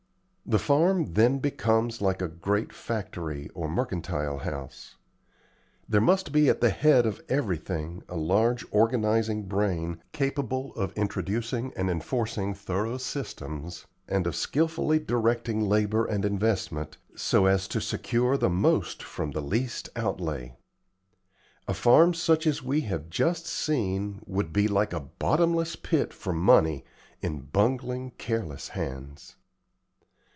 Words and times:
The 0.43 0.59
farm 0.59 1.13
then 1.13 1.39
becomes 1.39 2.01
like 2.01 2.21
a 2.21 2.27
great 2.27 2.73
factory 2.73 3.49
or 3.55 3.69
mercantile 3.69 4.39
house. 4.39 4.97
There 5.87 6.01
must 6.01 6.33
be 6.33 6.49
at 6.49 6.59
the 6.59 6.71
head 6.71 7.05
of 7.05 7.21
everything 7.29 8.03
a 8.09 8.17
large 8.17 8.65
organizing 8.69 9.43
brain 9.43 10.03
capable 10.11 10.75
of 10.75 10.91
introducing 10.97 11.71
and 11.77 11.89
enforcing 11.89 12.53
thorough 12.53 12.97
system, 12.97 13.69
and 14.09 14.27
of 14.27 14.35
skilfully 14.35 14.99
directing 14.99 15.69
labor 15.69 16.03
and 16.05 16.25
investment, 16.25 16.97
so 17.15 17.45
as 17.45 17.65
to 17.69 17.79
secure 17.79 18.35
the 18.35 18.49
most 18.49 19.01
from 19.01 19.31
the 19.31 19.39
least 19.41 19.87
outlay. 19.95 20.57
A 21.65 21.73
farm 21.73 22.13
such 22.13 22.45
as 22.45 22.61
we 22.61 22.81
have 22.81 23.09
just 23.09 23.45
seen 23.47 24.21
would 24.25 24.51
be 24.51 24.67
like 24.67 24.91
a 24.91 24.99
bottomless 24.99 25.77
pit 25.77 26.11
for 26.13 26.33
money 26.33 26.83
in 27.21 27.39
bungling, 27.39 28.11
careless 28.17 28.69
hands." 28.69 29.37